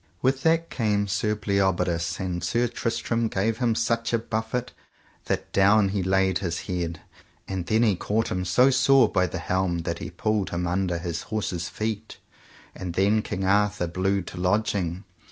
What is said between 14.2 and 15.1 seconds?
to lodging.